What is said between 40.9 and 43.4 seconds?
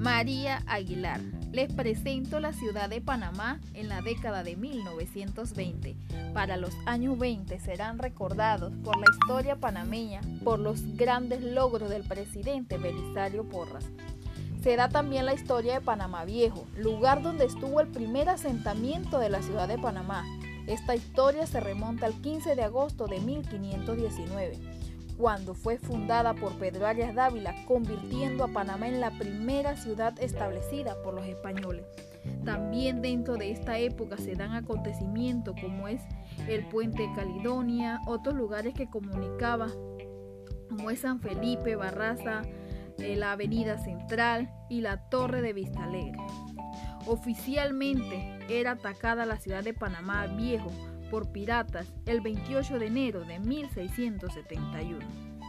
es San Felipe, Barraza, eh, la